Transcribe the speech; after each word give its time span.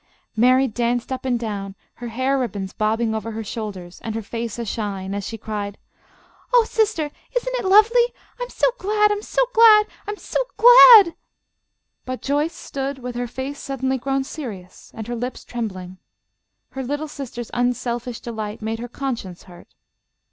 Mary 0.35 0.67
danced 0.67 1.11
up 1.11 1.25
and 1.25 1.39
down, 1.39 1.75
her 1.93 2.07
hair 2.07 2.35
ribbons 2.39 2.73
bobbing 2.73 3.13
over 3.13 3.33
her 3.33 3.43
shoulders, 3.43 4.01
and 4.03 4.15
her 4.15 4.23
face 4.23 4.57
ashine, 4.57 5.13
as 5.13 5.27
she 5.27 5.37
cried, 5.37 5.77
"Oh, 6.51 6.65
sister, 6.67 7.11
isn't 7.37 7.55
it 7.59 7.65
lovely? 7.65 8.05
I'm 8.39 8.49
so 8.49 8.71
glad, 8.79 9.11
I'm 9.11 9.21
so 9.21 9.43
glad, 9.53 9.85
I'm 10.07 10.17
so 10.17 10.39
glad!" 10.57 11.13
But 12.03 12.23
Joyce 12.23 12.55
stood 12.55 12.97
with 12.97 13.13
her 13.13 13.27
face 13.27 13.59
suddenly 13.59 13.99
grown 13.99 14.23
serious 14.23 14.91
and 14.95 15.05
her 15.07 15.15
lips 15.15 15.43
trembling. 15.45 15.99
Her 16.71 16.81
little 16.83 17.07
sister's 17.07 17.51
unselfish 17.53 18.21
delight 18.21 18.59
made 18.63 18.79
her 18.79 18.87
conscience 18.87 19.43
hurt. 19.43 19.75